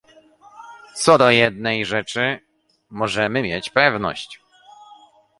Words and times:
Co 0.95 1.17
do 1.17 1.29
jednej 1.29 1.85
rzeczy 1.85 2.39
możemy 2.89 3.41
mieć 3.41 3.69
pewność 3.69 4.41